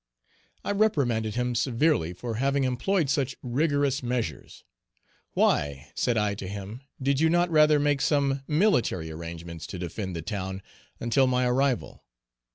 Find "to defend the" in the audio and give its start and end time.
9.67-10.23